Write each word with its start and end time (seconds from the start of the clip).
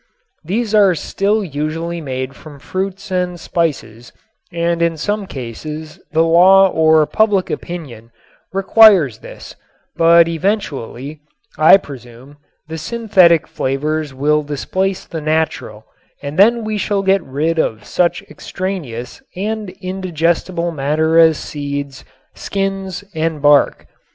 These 0.43 0.73
are 0.73 0.95
still 0.95 1.43
usually 1.43 2.01
made 2.01 2.35
from 2.35 2.57
fruits 2.57 3.11
and 3.11 3.39
spices 3.39 4.11
and 4.51 4.81
in 4.81 4.97
some 4.97 5.27
cases 5.27 5.99
the 6.11 6.23
law 6.23 6.69
or 6.69 7.05
public 7.05 7.51
opinion 7.51 8.09
requires 8.51 9.19
this, 9.19 9.55
but 9.95 10.27
eventually, 10.27 11.19
I 11.55 11.77
presume, 11.77 12.37
the 12.67 12.79
synthetic 12.79 13.45
flavors 13.47 14.11
will 14.11 14.41
displace 14.41 15.05
the 15.05 15.21
natural 15.21 15.85
and 16.23 16.39
then 16.39 16.63
we 16.63 16.79
shall 16.79 17.03
get 17.03 17.21
rid 17.21 17.59
of 17.59 17.85
such 17.85 18.23
extraneous 18.23 19.21
and 19.35 19.69
indigestible 19.83 20.71
matter 20.71 21.19
as 21.19 21.37
seeds, 21.37 22.05
skins 22.33 23.03
and 23.13 23.39
bark. 23.39 23.85